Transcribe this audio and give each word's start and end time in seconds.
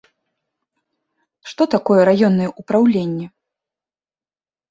Што 1.51 1.63
такое 1.75 1.99
раённае 2.09 2.49
ўпраўленне? 2.59 3.27